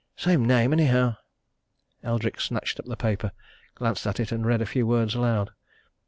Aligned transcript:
Same 0.15 0.43
name, 0.45 0.73
anyhow!" 0.73 1.15
Eldrick 2.01 2.41
snatched 2.41 2.79
up 2.79 2.87
the 2.87 2.95
paper, 2.97 3.31
glanced 3.75 4.07
at 4.07 4.19
it 4.19 4.31
and 4.31 4.43
read 4.47 4.59
a 4.63 4.65
few 4.65 4.87
words 4.87 5.13
aloud. 5.13 5.51